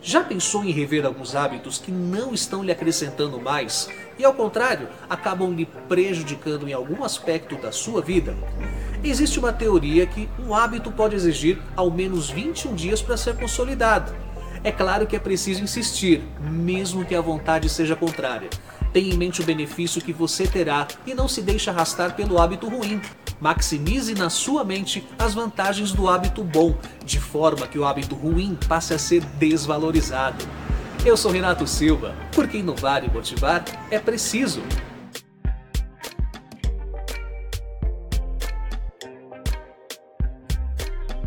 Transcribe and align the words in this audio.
Já 0.00 0.22
pensou 0.22 0.64
em 0.64 0.70
rever 0.70 1.04
alguns 1.04 1.34
hábitos 1.34 1.78
que 1.78 1.90
não 1.90 2.32
estão 2.32 2.62
lhe 2.62 2.70
acrescentando 2.70 3.40
mais 3.40 3.88
e, 4.18 4.24
ao 4.24 4.32
contrário, 4.32 4.88
acabam 5.10 5.52
lhe 5.52 5.66
prejudicando 5.88 6.68
em 6.68 6.72
algum 6.72 7.02
aspecto 7.02 7.56
da 7.56 7.72
sua 7.72 8.00
vida? 8.00 8.36
Existe 9.02 9.38
uma 9.38 9.52
teoria 9.52 10.06
que 10.06 10.28
um 10.38 10.54
hábito 10.54 10.90
pode 10.92 11.16
exigir 11.16 11.58
ao 11.76 11.90
menos 11.90 12.30
21 12.30 12.74
dias 12.74 13.02
para 13.02 13.16
ser 13.16 13.36
consolidado. 13.36 14.14
É 14.62 14.72
claro 14.72 15.06
que 15.06 15.16
é 15.16 15.20
preciso 15.20 15.62
insistir, 15.62 16.22
mesmo 16.40 17.04
que 17.04 17.14
a 17.14 17.20
vontade 17.20 17.68
seja 17.68 17.94
contrária. 17.94 18.50
Tenha 18.92 19.12
em 19.12 19.16
mente 19.16 19.40
o 19.40 19.44
benefício 19.44 20.00
que 20.00 20.12
você 20.12 20.46
terá 20.46 20.86
e 21.06 21.14
não 21.14 21.28
se 21.28 21.42
deixe 21.42 21.70
arrastar 21.70 22.14
pelo 22.14 22.40
hábito 22.40 22.68
ruim. 22.68 23.00
Maximize 23.40 24.14
na 24.14 24.30
sua 24.30 24.64
mente 24.64 25.06
as 25.18 25.34
vantagens 25.34 25.92
do 25.92 26.08
hábito 26.08 26.42
bom, 26.42 26.76
de 27.08 27.18
forma 27.18 27.66
que 27.66 27.78
o 27.78 27.84
hábito 27.86 28.14
ruim 28.14 28.56
passe 28.68 28.92
a 28.92 28.98
ser 28.98 29.22
desvalorizado. 29.38 30.44
Eu 31.04 31.16
sou 31.16 31.32
Renato 31.32 31.66
Silva, 31.66 32.14
porque 32.32 32.58
inovar 32.58 33.02
e 33.02 33.10
motivar 33.10 33.64
é 33.90 33.98
preciso. 33.98 34.60